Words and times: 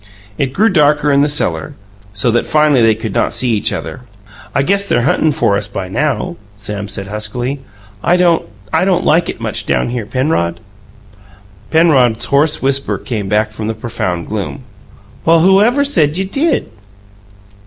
It 0.35 0.51
grew 0.51 0.69
darker 0.69 1.11
in 1.11 1.21
the 1.21 1.27
cellar, 1.27 1.75
so 2.11 2.31
that 2.31 2.47
finally 2.47 2.81
they 2.81 2.95
could 2.95 3.13
not 3.13 3.33
see 3.35 3.49
each 3.51 3.71
other. 3.71 4.01
"I 4.55 4.63
guess 4.63 4.89
they're 4.89 5.03
huntin' 5.03 5.31
for 5.31 5.55
us 5.57 5.67
by 5.67 5.89
now," 5.89 6.37
Sam 6.57 6.87
said 6.87 7.07
huskily. 7.07 7.59
"I 8.03 8.17
don't 8.17 8.47
I 8.73 8.83
don't 8.83 9.05
like 9.05 9.29
it 9.29 9.39
much 9.39 9.67
down 9.67 9.89
here, 9.89 10.07
Penrod." 10.07 10.59
Penrod's 11.69 12.25
hoarse 12.25 12.63
whisper 12.63 12.97
came 12.97 13.29
from 13.51 13.67
the 13.67 13.75
profound 13.75 14.27
gloom: 14.27 14.63
"Well, 15.23 15.41
who 15.41 15.61
ever 15.61 15.83
said 15.83 16.17
you 16.17 16.25
did?" 16.25 16.71